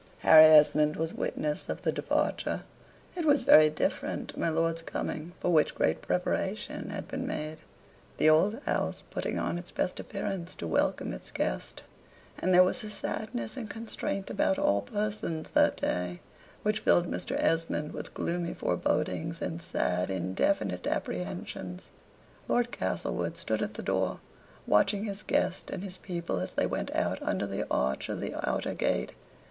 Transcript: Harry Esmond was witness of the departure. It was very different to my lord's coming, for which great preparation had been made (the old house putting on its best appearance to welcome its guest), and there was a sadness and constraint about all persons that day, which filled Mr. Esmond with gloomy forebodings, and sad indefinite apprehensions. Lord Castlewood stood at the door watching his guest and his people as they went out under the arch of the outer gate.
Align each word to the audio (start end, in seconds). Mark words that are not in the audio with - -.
Harry 0.21 0.45
Esmond 0.45 0.95
was 0.95 1.13
witness 1.13 1.69
of 1.69 1.83
the 1.83 1.91
departure. 1.91 2.63
It 3.15 3.23
was 3.23 3.43
very 3.43 3.69
different 3.69 4.29
to 4.29 4.39
my 4.39 4.49
lord's 4.49 4.81
coming, 4.81 5.33
for 5.39 5.53
which 5.53 5.75
great 5.75 6.01
preparation 6.01 6.89
had 6.89 7.07
been 7.07 7.27
made 7.27 7.61
(the 8.17 8.27
old 8.27 8.59
house 8.63 9.03
putting 9.11 9.37
on 9.37 9.59
its 9.59 9.69
best 9.69 9.99
appearance 9.99 10.55
to 10.55 10.65
welcome 10.65 11.13
its 11.13 11.29
guest), 11.29 11.83
and 12.39 12.51
there 12.51 12.63
was 12.63 12.83
a 12.83 12.89
sadness 12.89 13.55
and 13.55 13.69
constraint 13.69 14.31
about 14.31 14.57
all 14.57 14.81
persons 14.81 15.49
that 15.49 15.77
day, 15.77 16.19
which 16.63 16.79
filled 16.79 17.05
Mr. 17.05 17.35
Esmond 17.37 17.93
with 17.93 18.15
gloomy 18.15 18.55
forebodings, 18.55 19.39
and 19.39 19.61
sad 19.61 20.09
indefinite 20.09 20.87
apprehensions. 20.87 21.89
Lord 22.47 22.71
Castlewood 22.71 23.37
stood 23.37 23.61
at 23.61 23.75
the 23.75 23.83
door 23.83 24.19
watching 24.65 25.03
his 25.05 25.21
guest 25.21 25.69
and 25.69 25.83
his 25.83 25.99
people 25.99 26.39
as 26.39 26.53
they 26.55 26.65
went 26.65 26.89
out 26.95 27.21
under 27.21 27.45
the 27.45 27.67
arch 27.69 28.09
of 28.09 28.19
the 28.19 28.33
outer 28.49 28.73
gate. 28.73 29.13